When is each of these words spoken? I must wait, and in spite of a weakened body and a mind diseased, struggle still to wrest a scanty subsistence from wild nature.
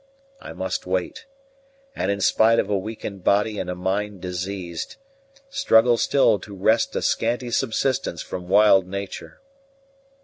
I 0.41 0.51
must 0.53 0.87
wait, 0.87 1.27
and 1.95 2.09
in 2.09 2.21
spite 2.21 2.57
of 2.57 2.71
a 2.71 2.75
weakened 2.75 3.23
body 3.23 3.59
and 3.59 3.69
a 3.69 3.75
mind 3.75 4.19
diseased, 4.19 4.95
struggle 5.47 5.95
still 5.95 6.39
to 6.39 6.55
wrest 6.55 6.95
a 6.95 7.03
scanty 7.03 7.51
subsistence 7.51 8.23
from 8.23 8.47
wild 8.49 8.87
nature. 8.87 9.41